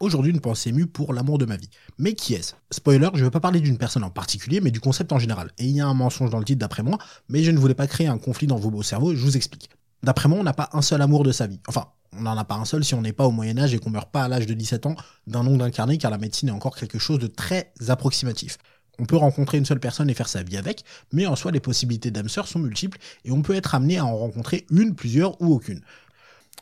Aujourd'hui, 0.00 0.30
une 0.30 0.40
pensée 0.40 0.68
émue 0.68 0.86
pour 0.86 1.12
l'amour 1.12 1.38
de 1.38 1.44
ma 1.44 1.56
vie. 1.56 1.70
Mais 1.98 2.12
qui 2.12 2.34
est-ce? 2.34 2.54
Spoiler, 2.70 3.08
je 3.14 3.18
ne 3.18 3.24
veux 3.24 3.32
pas 3.32 3.40
parler 3.40 3.58
d'une 3.58 3.78
personne 3.78 4.04
en 4.04 4.10
particulier, 4.10 4.60
mais 4.60 4.70
du 4.70 4.78
concept 4.78 5.12
en 5.12 5.18
général. 5.18 5.50
Et 5.58 5.64
il 5.64 5.72
y 5.72 5.80
a 5.80 5.88
un 5.88 5.94
mensonge 5.94 6.30
dans 6.30 6.38
le 6.38 6.44
titre 6.44 6.60
d'après 6.60 6.84
moi, 6.84 6.98
mais 7.28 7.42
je 7.42 7.50
ne 7.50 7.58
voulais 7.58 7.74
pas 7.74 7.88
créer 7.88 8.06
un 8.06 8.18
conflit 8.18 8.46
dans 8.46 8.58
vos 8.58 8.70
beaux 8.70 8.84
cerveaux, 8.84 9.12
je 9.16 9.20
vous 9.20 9.36
explique. 9.36 9.70
D'après 10.04 10.28
moi, 10.28 10.38
on 10.38 10.44
n'a 10.44 10.52
pas 10.52 10.70
un 10.72 10.82
seul 10.82 11.02
amour 11.02 11.24
de 11.24 11.32
sa 11.32 11.48
vie. 11.48 11.58
Enfin, 11.66 11.86
on 12.12 12.22
n'en 12.22 12.36
a 12.36 12.44
pas 12.44 12.54
un 12.54 12.64
seul 12.64 12.84
si 12.84 12.94
on 12.94 13.02
n'est 13.02 13.12
pas 13.12 13.26
au 13.26 13.32
Moyen 13.32 13.58
Âge 13.58 13.74
et 13.74 13.80
qu'on 13.80 13.90
meurt 13.90 14.12
pas 14.12 14.22
à 14.22 14.28
l'âge 14.28 14.46
de 14.46 14.54
17 14.54 14.86
ans 14.86 14.94
d'un 15.26 15.42
nom 15.42 15.58
incarné, 15.60 15.98
car 15.98 16.12
la 16.12 16.18
médecine 16.18 16.48
est 16.48 16.52
encore 16.52 16.76
quelque 16.76 17.00
chose 17.00 17.18
de 17.18 17.26
très 17.26 17.72
approximatif. 17.88 18.56
On 19.00 19.04
peut 19.04 19.16
rencontrer 19.16 19.58
une 19.58 19.64
seule 19.64 19.80
personne 19.80 20.08
et 20.10 20.14
faire 20.14 20.28
sa 20.28 20.44
vie 20.44 20.56
avec, 20.56 20.84
mais 21.12 21.26
en 21.26 21.34
soi, 21.34 21.50
les 21.50 21.60
possibilités 21.60 22.12
d'âme 22.12 22.28
sœur 22.28 22.46
sont 22.46 22.60
multiples 22.60 22.98
et 23.24 23.32
on 23.32 23.42
peut 23.42 23.54
être 23.54 23.74
amené 23.74 23.98
à 23.98 24.04
en 24.04 24.16
rencontrer 24.16 24.64
une, 24.70 24.94
plusieurs 24.94 25.40
ou 25.42 25.54
aucune. 25.54 25.82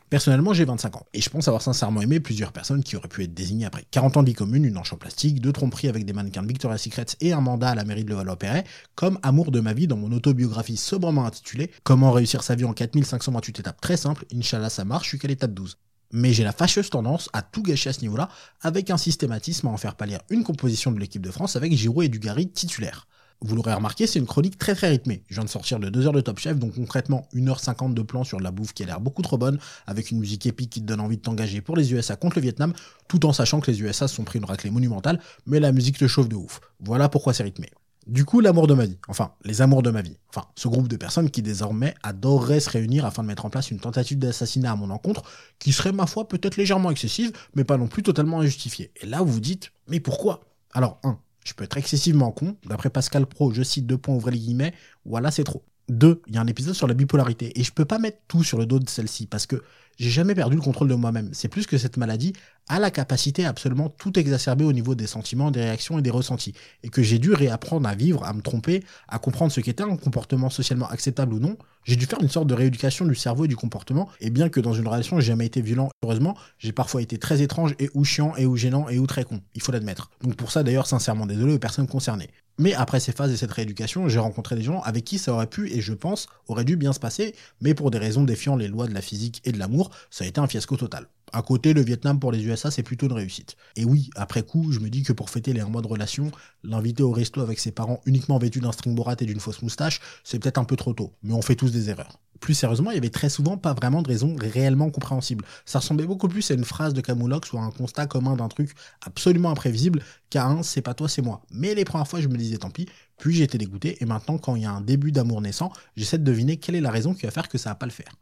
Personnellement, 0.08 0.52
j'ai 0.52 0.64
25 0.64 0.96
ans. 0.96 1.06
Et 1.14 1.20
je 1.20 1.28
pense 1.28 1.48
avoir 1.48 1.62
sincèrement 1.62 2.00
aimé 2.00 2.20
plusieurs 2.20 2.52
personnes 2.52 2.84
qui 2.84 2.96
auraient 2.96 3.08
pu 3.08 3.24
être 3.24 3.34
désignées 3.34 3.66
après. 3.66 3.84
40 3.90 4.18
ans 4.18 4.22
de 4.22 4.28
vie 4.28 4.34
commune, 4.34 4.64
une 4.64 4.78
hanche 4.78 4.94
plastique, 4.94 5.40
deux 5.40 5.52
tromperies 5.52 5.88
avec 5.88 6.04
des 6.04 6.12
mannequins 6.12 6.42
de 6.42 6.46
Victoria's 6.48 6.80
Secret 6.80 7.06
et 7.20 7.32
un 7.32 7.40
mandat 7.40 7.70
à 7.70 7.74
la 7.74 7.84
mairie 7.84 8.04
de 8.04 8.10
Levallois-Perret, 8.10 8.64
comme 8.94 9.18
amour 9.24 9.50
de 9.50 9.58
ma 9.58 9.72
vie 9.72 9.88
dans 9.88 9.96
mon 9.96 10.12
autobiographie 10.12 10.76
sobrement 10.76 11.26
intitulée 11.26 11.72
Comment 11.82 12.12
réussir 12.12 12.44
sa 12.44 12.54
vie 12.54 12.64
en 12.64 12.72
4528 12.72 13.60
étapes 13.60 13.80
très 13.80 13.96
simples, 13.96 14.24
Inch'Allah 14.32 14.70
ça 14.70 14.84
marche, 14.84 15.06
je 15.06 15.08
suis 15.10 15.18
qu'à 15.18 15.28
l'étape 15.28 15.52
12 15.52 15.76
mais 16.12 16.32
j'ai 16.32 16.44
la 16.44 16.52
fâcheuse 16.52 16.88
tendance 16.88 17.28
à 17.32 17.42
tout 17.42 17.62
gâcher 17.62 17.90
à 17.90 17.92
ce 17.92 18.00
niveau-là, 18.00 18.28
avec 18.60 18.90
un 18.90 18.96
systématisme 18.96 19.66
à 19.66 19.70
en 19.70 19.76
faire 19.76 19.96
pâlir 19.96 20.20
une 20.30 20.44
composition 20.44 20.92
de 20.92 21.00
l'équipe 21.00 21.20
de 21.20 21.32
France 21.32 21.56
avec 21.56 21.72
Giroud 21.72 22.04
et 22.04 22.08
Dugarry 22.08 22.48
titulaires. 22.48 23.08
Vous 23.42 23.54
l'aurez 23.54 23.74
remarqué, 23.74 24.06
c'est 24.06 24.18
une 24.18 24.26
chronique 24.26 24.56
très 24.56 24.74
très 24.74 24.88
rythmée. 24.88 25.22
Je 25.28 25.34
viens 25.34 25.44
de 25.44 25.48
sortir 25.48 25.78
de 25.78 25.90
2 25.90 26.06
heures 26.06 26.12
de 26.12 26.22
Top 26.22 26.38
Chef, 26.38 26.58
donc 26.58 26.74
concrètement 26.74 27.28
1h50 27.34 27.92
de 27.92 28.02
plan 28.02 28.24
sur 28.24 28.38
de 28.38 28.42
la 28.42 28.50
bouffe 28.50 28.72
qui 28.72 28.82
a 28.82 28.86
l'air 28.86 29.00
beaucoup 29.00 29.22
trop 29.22 29.36
bonne, 29.36 29.58
avec 29.86 30.10
une 30.10 30.18
musique 30.18 30.46
épique 30.46 30.70
qui 30.70 30.80
te 30.80 30.86
donne 30.86 31.00
envie 31.00 31.18
de 31.18 31.22
t'engager 31.22 31.60
pour 31.60 31.76
les 31.76 31.92
USA 31.92 32.16
contre 32.16 32.36
le 32.36 32.42
Vietnam, 32.42 32.72
tout 33.08 33.26
en 33.26 33.32
sachant 33.32 33.60
que 33.60 33.70
les 33.70 33.82
USA 33.82 34.08
se 34.08 34.14
sont 34.14 34.24
pris 34.24 34.38
une 34.38 34.46
raclée 34.46 34.70
monumentale, 34.70 35.20
mais 35.44 35.60
la 35.60 35.72
musique 35.72 35.98
te 35.98 36.06
chauffe 36.06 36.28
de 36.28 36.36
ouf. 36.36 36.60
Voilà 36.80 37.10
pourquoi 37.10 37.34
c'est 37.34 37.42
rythmé. 37.42 37.68
Du 38.06 38.24
coup, 38.24 38.40
l'amour 38.40 38.68
de 38.68 38.74
ma 38.74 38.86
vie, 38.86 38.98
enfin, 39.08 39.32
les 39.44 39.62
amours 39.62 39.82
de 39.82 39.90
ma 39.90 40.00
vie, 40.00 40.16
enfin, 40.28 40.46
ce 40.54 40.68
groupe 40.68 40.86
de 40.86 40.96
personnes 40.96 41.28
qui 41.28 41.42
désormais 41.42 41.94
adoreraient 42.04 42.60
se 42.60 42.70
réunir 42.70 43.04
afin 43.04 43.22
de 43.22 43.28
mettre 43.28 43.44
en 43.44 43.50
place 43.50 43.72
une 43.72 43.80
tentative 43.80 44.18
d'assassinat 44.18 44.70
à 44.70 44.76
mon 44.76 44.90
encontre, 44.90 45.24
qui 45.58 45.72
serait 45.72 45.90
ma 45.90 46.06
foi 46.06 46.28
peut-être 46.28 46.56
légèrement 46.56 46.92
excessive, 46.92 47.32
mais 47.54 47.64
pas 47.64 47.76
non 47.76 47.88
plus 47.88 48.04
totalement 48.04 48.40
injustifiée. 48.40 48.92
Et 49.02 49.06
là, 49.06 49.22
vous 49.22 49.32
vous 49.32 49.40
dites, 49.40 49.72
mais 49.88 49.98
pourquoi? 49.98 50.40
Alors, 50.72 51.00
1 51.02 51.18
tu 51.46 51.54
peux 51.54 51.64
être 51.64 51.76
excessivement 51.78 52.32
con. 52.32 52.56
D'après 52.66 52.90
Pascal 52.90 53.26
Pro, 53.26 53.52
je 53.52 53.62
cite 53.62 53.86
deux 53.86 53.98
points, 53.98 54.14
ouvrez 54.14 54.32
les 54.32 54.38
guillemets, 54.38 54.74
voilà, 55.04 55.30
c'est 55.30 55.44
trop. 55.44 55.64
Deux, 55.88 56.20
il 56.26 56.34
y 56.34 56.38
a 56.38 56.40
un 56.40 56.46
épisode 56.46 56.74
sur 56.74 56.88
la 56.88 56.94
bipolarité, 56.94 57.58
et 57.58 57.62
je 57.62 57.72
peux 57.72 57.84
pas 57.84 57.98
mettre 57.98 58.18
tout 58.26 58.42
sur 58.42 58.58
le 58.58 58.66
dos 58.66 58.80
de 58.80 58.88
celle-ci, 58.88 59.26
parce 59.26 59.46
que 59.46 59.62
j'ai 59.98 60.10
jamais 60.10 60.34
perdu 60.34 60.56
le 60.56 60.62
contrôle 60.62 60.88
de 60.88 60.94
moi-même. 60.94 61.30
C'est 61.32 61.48
plus 61.48 61.66
que 61.66 61.78
cette 61.78 61.96
maladie 61.96 62.34
a 62.68 62.78
la 62.78 62.90
capacité 62.90 63.46
à 63.46 63.48
absolument 63.48 63.88
tout 63.88 64.18
exacerber 64.18 64.64
au 64.64 64.72
niveau 64.72 64.94
des 64.94 65.06
sentiments, 65.06 65.50
des 65.50 65.60
réactions 65.60 65.98
et 65.98 66.02
des 66.02 66.10
ressentis. 66.10 66.52
Et 66.82 66.88
que 66.88 67.02
j'ai 67.02 67.18
dû 67.18 67.32
réapprendre 67.32 67.88
à 67.88 67.94
vivre, 67.94 68.24
à 68.24 68.34
me 68.34 68.42
tromper, 68.42 68.84
à 69.08 69.18
comprendre 69.18 69.52
ce 69.52 69.60
qu'était 69.60 69.84
un 69.84 69.96
comportement 69.96 70.50
socialement 70.50 70.88
acceptable 70.88 71.32
ou 71.34 71.38
non. 71.38 71.56
J'ai 71.84 71.96
dû 71.96 72.04
faire 72.04 72.20
une 72.20 72.28
sorte 72.28 72.46
de 72.46 72.54
rééducation 72.54 73.06
du 73.06 73.14
cerveau 73.14 73.46
et 73.46 73.48
du 73.48 73.56
comportement. 73.56 74.10
Et 74.20 74.30
bien 74.30 74.48
que 74.48 74.60
dans 74.60 74.74
une 74.74 74.86
relation, 74.86 75.18
j'ai 75.20 75.28
jamais 75.28 75.46
été 75.46 75.62
violent, 75.62 75.88
heureusement, 76.02 76.36
j'ai 76.58 76.72
parfois 76.72 77.00
été 77.00 77.16
très 77.16 77.40
étrange 77.40 77.74
et 77.78 77.88
ou 77.94 78.04
chiant 78.04 78.34
et 78.36 78.44
ou 78.44 78.56
gênant 78.56 78.88
et 78.88 78.98
ou 78.98 79.06
très 79.06 79.24
con. 79.24 79.40
Il 79.54 79.62
faut 79.62 79.72
l'admettre. 79.72 80.10
Donc 80.22 80.36
pour 80.36 80.50
ça, 80.50 80.62
d'ailleurs, 80.62 80.86
sincèrement 80.86 81.26
désolé 81.26 81.54
aux 81.54 81.58
personnes 81.58 81.86
concernées. 81.86 82.28
Mais 82.58 82.74
après 82.74 83.00
ces 83.00 83.12
phases 83.12 83.32
et 83.32 83.36
cette 83.36 83.52
rééducation, 83.52 84.08
j'ai 84.08 84.18
rencontré 84.18 84.56
des 84.56 84.62
gens 84.62 84.80
avec 84.80 85.04
qui 85.04 85.18
ça 85.18 85.32
aurait 85.32 85.46
pu 85.46 85.70
et 85.72 85.80
je 85.80 85.92
pense 85.92 86.26
aurait 86.48 86.64
dû 86.64 86.76
bien 86.76 86.92
se 86.92 87.00
passer, 87.00 87.34
mais 87.60 87.74
pour 87.74 87.90
des 87.90 87.98
raisons 87.98 88.24
défiant 88.24 88.56
les 88.56 88.68
lois 88.68 88.86
de 88.86 88.94
la 88.94 89.02
physique 89.02 89.42
et 89.44 89.52
de 89.52 89.58
l'amour, 89.58 89.90
ça 90.10 90.24
a 90.24 90.26
été 90.26 90.40
un 90.40 90.46
fiasco 90.46 90.76
total. 90.76 91.06
À 91.32 91.42
côté, 91.42 91.72
le 91.72 91.82
Vietnam 91.82 92.20
pour 92.20 92.30
les 92.30 92.44
USA, 92.44 92.70
c'est 92.70 92.82
plutôt 92.82 93.06
une 93.06 93.12
réussite. 93.12 93.56
Et 93.74 93.84
oui, 93.84 94.10
après 94.14 94.42
coup, 94.42 94.70
je 94.70 94.78
me 94.78 94.88
dis 94.88 95.02
que 95.02 95.12
pour 95.12 95.28
fêter 95.28 95.52
les 95.52 95.60
un 95.60 95.68
mois 95.68 95.82
de 95.82 95.88
relation, 95.88 96.30
l'inviter 96.62 97.02
au 97.02 97.10
resto 97.10 97.40
avec 97.40 97.58
ses 97.58 97.72
parents 97.72 98.00
uniquement 98.06 98.38
vêtus 98.38 98.60
d'un 98.60 98.72
string 98.72 98.94
borat 98.94 99.16
et 99.20 99.26
d'une 99.26 99.40
fausse 99.40 99.60
moustache, 99.62 100.00
c'est 100.22 100.38
peut-être 100.38 100.58
un 100.58 100.64
peu 100.64 100.76
trop 100.76 100.94
tôt. 100.94 101.12
Mais 101.22 101.34
on 101.34 101.42
fait 101.42 101.56
tous 101.56 101.72
des 101.72 101.90
erreurs. 101.90 102.20
Plus 102.40 102.54
sérieusement, 102.54 102.90
il 102.90 102.94
y 102.94 102.98
avait 102.98 103.10
très 103.10 103.28
souvent 103.28 103.56
pas 103.56 103.72
vraiment 103.72 104.02
de 104.02 104.08
raison 104.08 104.36
réellement 104.38 104.90
compréhensible. 104.90 105.44
Ça 105.64 105.78
ressemblait 105.78 106.06
beaucoup 106.06 106.28
plus 106.28 106.48
à 106.50 106.54
une 106.54 106.64
phrase 106.64 106.94
de 106.94 107.00
Camoulox 107.00 107.52
ou 107.52 107.58
à 107.58 107.62
un 107.62 107.70
constat 107.70 108.06
commun 108.06 108.36
d'un 108.36 108.48
truc 108.48 108.72
absolument 109.04 109.50
imprévisible 109.50 110.02
qu'à 110.30 110.46
un 110.46 110.62
c'est 110.62 110.82
pas 110.82 110.94
toi, 110.94 111.08
c'est 111.08 111.22
moi. 111.22 111.42
Mais 111.50 111.74
les 111.74 111.84
premières 111.84 112.06
fois, 112.06 112.20
je 112.20 112.28
me 112.28 112.36
disais 112.36 112.58
tant 112.58 112.70
pis, 112.70 112.86
puis 113.18 113.34
j'étais 113.34 113.58
dégoûté, 113.58 113.96
et 114.00 114.04
maintenant, 114.04 114.38
quand 114.38 114.54
il 114.54 114.62
y 114.62 114.66
a 114.66 114.72
un 114.72 114.80
début 114.80 115.12
d'amour 115.12 115.40
naissant, 115.40 115.72
j'essaie 115.96 116.18
de 116.18 116.24
deviner 116.24 116.58
quelle 116.58 116.74
est 116.74 116.80
la 116.80 116.90
raison 116.90 117.14
qui 117.14 117.22
va 117.24 117.32
faire 117.32 117.48
que 117.48 117.58
ça 117.58 117.70
va 117.70 117.74
pas 117.74 117.86
le 117.86 117.92
faire. 117.92 118.12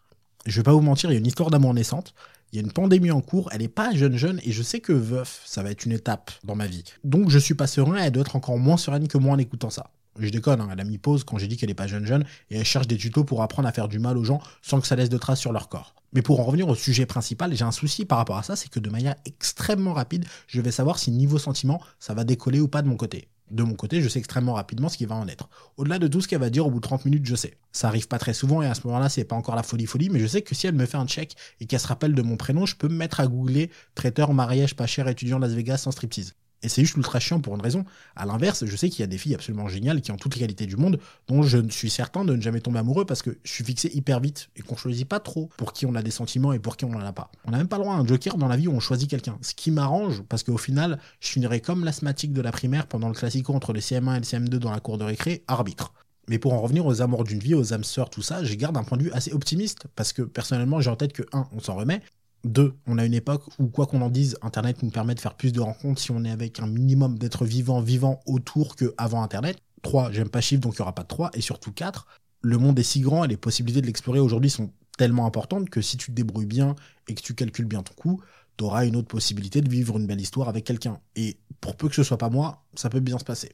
Je 0.46 0.56
vais 0.56 0.62
pas 0.62 0.72
vous 0.72 0.82
mentir, 0.82 1.10
il 1.10 1.14
y 1.14 1.16
a 1.16 1.20
une 1.20 1.26
histoire 1.26 1.50
d'amour 1.50 1.72
naissante, 1.72 2.14
il 2.52 2.56
y 2.56 2.58
a 2.58 2.62
une 2.62 2.72
pandémie 2.72 3.10
en 3.10 3.22
cours, 3.22 3.48
elle 3.52 3.62
est 3.62 3.68
pas 3.68 3.94
jeune 3.94 4.16
jeune, 4.18 4.40
et 4.44 4.52
je 4.52 4.62
sais 4.62 4.80
que 4.80 4.92
veuf, 4.92 5.42
ça 5.46 5.62
va 5.62 5.70
être 5.70 5.86
une 5.86 5.92
étape 5.92 6.30
dans 6.44 6.54
ma 6.54 6.66
vie. 6.66 6.84
Donc 7.02 7.30
je 7.30 7.38
suis 7.38 7.54
pas 7.54 7.66
serein, 7.66 7.96
elle 7.96 8.12
doit 8.12 8.20
être 8.20 8.36
encore 8.36 8.58
moins 8.58 8.76
sereine 8.76 9.08
que 9.08 9.16
moi 9.16 9.32
en 9.32 9.38
écoutant 9.38 9.70
ça. 9.70 9.90
Je 10.18 10.28
déconne, 10.28 10.60
hein, 10.60 10.68
elle 10.70 10.80
a 10.80 10.84
mis 10.84 10.98
pause 10.98 11.24
quand 11.24 11.38
j'ai 11.38 11.48
dit 11.48 11.56
qu'elle 11.56 11.70
est 11.70 11.74
pas 11.74 11.86
jeune 11.86 12.04
jeune, 12.04 12.24
et 12.50 12.58
elle 12.58 12.64
cherche 12.64 12.86
des 12.86 12.98
tutos 12.98 13.24
pour 13.24 13.42
apprendre 13.42 13.68
à 13.68 13.72
faire 13.72 13.88
du 13.88 13.98
mal 13.98 14.18
aux 14.18 14.24
gens 14.24 14.40
sans 14.60 14.82
que 14.82 14.86
ça 14.86 14.96
laisse 14.96 15.08
de 15.08 15.16
traces 15.16 15.40
sur 15.40 15.52
leur 15.52 15.70
corps. 15.70 15.94
Mais 16.12 16.20
pour 16.20 16.38
en 16.40 16.44
revenir 16.44 16.68
au 16.68 16.74
sujet 16.74 17.06
principal, 17.06 17.56
j'ai 17.56 17.64
un 17.64 17.72
souci 17.72 18.04
par 18.04 18.18
rapport 18.18 18.36
à 18.36 18.42
ça, 18.42 18.54
c'est 18.54 18.68
que 18.68 18.80
de 18.80 18.90
manière 18.90 19.16
extrêmement 19.24 19.94
rapide, 19.94 20.26
je 20.46 20.60
vais 20.60 20.70
savoir 20.70 20.98
si 20.98 21.10
niveau 21.10 21.38
sentiment, 21.38 21.80
ça 21.98 22.12
va 22.12 22.24
décoller 22.24 22.60
ou 22.60 22.68
pas 22.68 22.82
de 22.82 22.88
mon 22.88 22.96
côté 22.96 23.28
de 23.50 23.62
mon 23.62 23.74
côté, 23.74 24.00
je 24.00 24.08
sais 24.08 24.18
extrêmement 24.18 24.54
rapidement 24.54 24.88
ce 24.88 24.96
qui 24.96 25.04
va 25.04 25.14
en 25.14 25.28
être. 25.28 25.48
Au-delà 25.76 25.98
de 25.98 26.08
tout 26.08 26.20
ce 26.20 26.28
qu'elle 26.28 26.40
va 26.40 26.50
dire 26.50 26.66
au 26.66 26.70
bout 26.70 26.80
de 26.80 26.84
30 26.84 27.04
minutes, 27.04 27.26
je 27.26 27.34
sais. 27.34 27.56
Ça 27.72 27.88
arrive 27.88 28.08
pas 28.08 28.18
très 28.18 28.34
souvent 28.34 28.62
et 28.62 28.66
à 28.66 28.74
ce 28.74 28.86
moment-là, 28.86 29.08
c'est 29.08 29.24
pas 29.24 29.36
encore 29.36 29.56
la 29.56 29.62
folie 29.62 29.86
folie, 29.86 30.10
mais 30.10 30.20
je 30.20 30.26
sais 30.26 30.42
que 30.42 30.54
si 30.54 30.66
elle 30.66 30.74
me 30.74 30.86
fait 30.86 30.96
un 30.96 31.06
check 31.06 31.36
et 31.60 31.66
qu'elle 31.66 31.80
se 31.80 31.86
rappelle 31.86 32.14
de 32.14 32.22
mon 32.22 32.36
prénom, 32.36 32.66
je 32.66 32.76
peux 32.76 32.88
me 32.88 32.96
mettre 32.96 33.20
à 33.20 33.26
googler 33.26 33.70
traiteur 33.94 34.32
mariage 34.32 34.74
pas 34.76 34.86
cher 34.86 35.08
étudiant 35.08 35.38
Las 35.38 35.52
Vegas 35.52 35.78
sans 35.78 35.90
striptease. 35.90 36.34
Et 36.64 36.68
c'est 36.68 36.82
juste 36.82 36.96
ultra 36.96 37.20
chiant 37.20 37.40
pour 37.40 37.54
une 37.54 37.60
raison. 37.60 37.84
À 38.16 38.24
l'inverse, 38.24 38.64
je 38.64 38.76
sais 38.76 38.88
qu'il 38.88 39.00
y 39.00 39.04
a 39.04 39.06
des 39.06 39.18
filles 39.18 39.34
absolument 39.34 39.68
géniales 39.68 40.00
qui 40.00 40.10
ont 40.10 40.16
toutes 40.16 40.34
les 40.34 40.40
qualités 40.40 40.64
du 40.64 40.76
monde, 40.76 40.98
dont 41.28 41.42
je 41.42 41.58
suis 41.68 41.90
certain 41.90 42.24
de 42.24 42.34
ne 42.34 42.40
jamais 42.40 42.60
tomber 42.60 42.78
amoureux 42.78 43.04
parce 43.04 43.20
que 43.20 43.36
je 43.44 43.52
suis 43.52 43.64
fixé 43.64 43.90
hyper 43.92 44.18
vite 44.18 44.48
et 44.56 44.62
qu'on 44.62 44.74
choisit 44.74 45.06
pas 45.06 45.20
trop 45.20 45.50
pour 45.58 45.74
qui 45.74 45.84
on 45.84 45.94
a 45.94 46.02
des 46.02 46.10
sentiments 46.10 46.54
et 46.54 46.58
pour 46.58 46.78
qui 46.78 46.86
on 46.86 46.90
n'en 46.90 47.00
a 47.00 47.12
pas. 47.12 47.30
On 47.44 47.50
n'a 47.50 47.58
même 47.58 47.68
pas 47.68 47.76
le 47.76 47.82
droit 47.82 47.94
à 47.94 47.98
un 47.98 48.06
joker 48.06 48.38
dans 48.38 48.48
la 48.48 48.56
vie 48.56 48.66
où 48.66 48.72
on 48.72 48.80
choisit 48.80 49.08
quelqu'un. 49.08 49.36
Ce 49.42 49.54
qui 49.54 49.70
m'arrange 49.70 50.22
parce 50.22 50.42
qu'au 50.42 50.56
final, 50.56 50.98
je 51.20 51.28
finirai 51.28 51.60
comme 51.60 51.84
l'asthmatique 51.84 52.32
de 52.32 52.40
la 52.40 52.50
primaire 52.50 52.86
pendant 52.86 53.08
le 53.08 53.14
classico 53.14 53.52
entre 53.52 53.74
le 53.74 53.80
CM1 53.80 54.16
et 54.16 54.20
le 54.20 54.24
CM2 54.24 54.56
dans 54.56 54.70
la 54.70 54.80
cour 54.80 54.96
de 54.96 55.04
récré, 55.04 55.44
arbitre. 55.48 55.92
Mais 56.28 56.38
pour 56.38 56.54
en 56.54 56.62
revenir 56.62 56.86
aux 56.86 57.02
amours 57.02 57.24
d'une 57.24 57.40
vie, 57.40 57.54
aux 57.54 57.74
âmes 57.74 57.84
sœurs, 57.84 58.08
tout 58.08 58.22
ça, 58.22 58.42
j'ai 58.42 58.56
garde 58.56 58.78
un 58.78 58.84
point 58.84 58.96
de 58.96 59.02
vue 59.02 59.12
assez 59.12 59.32
optimiste 59.32 59.86
parce 59.94 60.14
que 60.14 60.22
personnellement, 60.22 60.80
j'ai 60.80 60.88
en 60.88 60.96
tête 60.96 61.12
que 61.12 61.24
1, 61.32 61.48
on 61.52 61.60
s'en 61.60 61.74
remet, 61.74 62.00
deux, 62.44 62.74
on 62.86 62.98
a 62.98 63.04
une 63.04 63.14
époque 63.14 63.42
où, 63.58 63.68
quoi 63.68 63.86
qu'on 63.86 64.02
en 64.02 64.10
dise, 64.10 64.36
Internet 64.42 64.82
nous 64.82 64.90
permet 64.90 65.14
de 65.14 65.20
faire 65.20 65.34
plus 65.34 65.52
de 65.52 65.60
rencontres 65.60 66.00
si 66.00 66.10
on 66.10 66.24
est 66.24 66.30
avec 66.30 66.60
un 66.60 66.66
minimum 66.66 67.18
d'être 67.18 67.44
vivant, 67.44 67.80
vivant 67.80 68.20
autour 68.26 68.76
qu'avant 68.76 69.22
Internet. 69.22 69.58
Trois, 69.82 70.12
j'aime 70.12 70.28
pas 70.28 70.40
chiffre, 70.40 70.60
donc 70.60 70.74
il 70.74 70.80
n'y 70.80 70.82
aura 70.82 70.94
pas 70.94 71.02
de 71.02 71.08
trois. 71.08 71.30
Et 71.34 71.40
surtout 71.40 71.72
quatre, 71.72 72.06
le 72.42 72.58
monde 72.58 72.78
est 72.78 72.84
si 72.84 73.00
grand 73.00 73.24
et 73.24 73.28
les 73.28 73.36
possibilités 73.36 73.80
de 73.80 73.86
l'explorer 73.86 74.20
aujourd'hui 74.20 74.50
sont 74.50 74.70
tellement 74.96 75.26
importantes 75.26 75.70
que 75.70 75.80
si 75.80 75.96
tu 75.96 76.10
te 76.10 76.16
débrouilles 76.16 76.46
bien 76.46 76.74
et 77.08 77.14
que 77.14 77.22
tu 77.22 77.34
calcules 77.34 77.66
bien 77.66 77.82
ton 77.82 77.94
coup, 77.94 78.22
tu 78.56 78.64
une 78.64 78.96
autre 78.96 79.08
possibilité 79.08 79.60
de 79.60 79.68
vivre 79.68 79.98
une 79.98 80.06
belle 80.06 80.20
histoire 80.20 80.48
avec 80.48 80.64
quelqu'un. 80.64 81.00
Et 81.16 81.38
pour 81.60 81.76
peu 81.76 81.88
que 81.88 81.94
ce 81.94 82.04
soit 82.04 82.18
pas 82.18 82.30
moi, 82.30 82.64
ça 82.74 82.90
peut 82.90 83.00
bien 83.00 83.18
se 83.18 83.24
passer. 83.24 83.52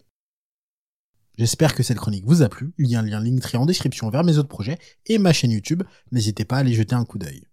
J'espère 1.38 1.74
que 1.74 1.82
cette 1.82 1.98
chronique 1.98 2.26
vous 2.26 2.42
a 2.42 2.48
plu. 2.48 2.72
Il 2.76 2.88
y 2.88 2.96
a 2.96 3.00
un 3.00 3.02
lien 3.02 3.20
Linktree 3.20 3.56
en 3.56 3.64
description 3.64 4.10
vers 4.10 4.24
mes 4.24 4.36
autres 4.36 4.48
projets 4.48 4.78
et 5.06 5.16
ma 5.16 5.32
chaîne 5.32 5.52
YouTube. 5.52 5.82
N'hésitez 6.12 6.44
pas 6.44 6.56
à 6.56 6.58
aller 6.60 6.74
jeter 6.74 6.94
un 6.94 7.04
coup 7.04 7.18
d'œil. 7.18 7.44